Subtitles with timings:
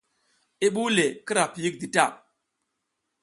[0.65, 2.05] I ɓuw le gar kira piyik di ta.